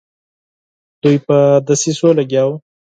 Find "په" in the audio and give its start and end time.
1.27-1.37